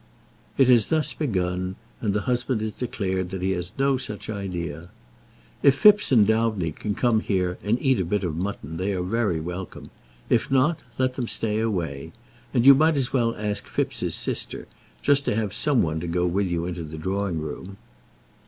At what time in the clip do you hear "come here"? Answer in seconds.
6.95-7.59